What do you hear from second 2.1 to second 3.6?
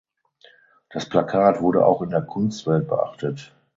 Kunstwelt beachtet.